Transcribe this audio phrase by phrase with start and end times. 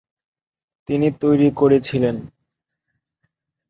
[0.89, 2.15] তিনি তৈরি করেছিলেন।